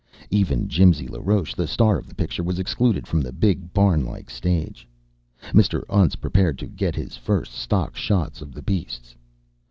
Even 0.31 0.67
Jimsy 0.67 1.07
LaRoche, 1.07 1.53
the 1.53 1.67
star 1.67 1.95
of 1.99 2.07
the 2.09 2.15
picture, 2.15 2.41
was 2.41 2.57
excluded 2.57 3.05
from 3.05 3.21
the 3.21 3.31
big 3.31 3.71
barn 3.71 4.03
like 4.03 4.31
stage. 4.31 4.87
Mr. 5.51 5.83
Untz 5.91 6.15
prepared 6.19 6.57
to 6.57 6.65
get 6.65 6.95
his 6.95 7.15
first 7.15 7.53
stock 7.53 7.95
shots 7.95 8.41
of 8.41 8.51
the 8.55 8.63
beasts. 8.63 9.15